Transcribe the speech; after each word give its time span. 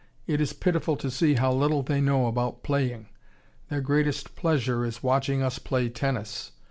It 0.25 0.41
is 0.41 0.53
pitiful 0.53 0.95
to 0.95 1.11
see 1.11 1.35
how 1.35 1.53
little 1.53 1.83
they 1.83 2.01
know 2.01 2.25
about 2.25 2.63
playing. 2.63 3.09
Their 3.69 3.81
greatest 3.81 4.35
pleasure 4.35 4.83
is 4.83 5.03
watching 5.03 5.43
us 5.43 5.59
play 5.59 5.89
tennis. 5.89 6.53